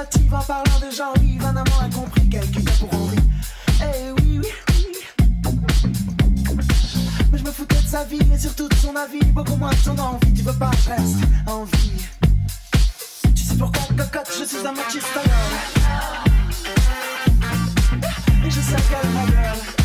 [0.00, 3.16] en parlant de genre yves Un amant incompris, quelqu'un pour Henri.
[3.80, 5.52] Eh oui, oui, oui.
[7.32, 9.24] Mais je me foutais de sa vie et surtout de son avis.
[9.32, 10.32] Beaucoup moins de son envie.
[10.34, 12.06] Tu veux pas, je reste en vie.
[13.34, 15.06] Tu sais pourquoi, cocotte, je suis un machiste
[18.44, 19.77] Et je sais qu'elle ma gueule.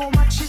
[0.00, 0.39] so much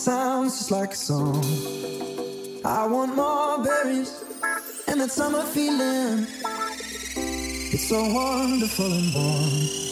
[0.00, 1.44] sounds just like a song.
[2.64, 4.24] I want more berries
[4.88, 6.26] and that summer feeling.
[7.72, 9.89] It's so wonderful and warm.